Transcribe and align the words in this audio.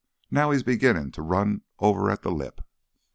now 0.31 0.49
he's 0.49 0.63
beginnin' 0.63 1.11
to 1.11 1.21
run 1.21 1.61
right 1.79 1.85
over 1.87 2.09
at 2.09 2.23
th' 2.23 2.31
lip." 2.31 2.61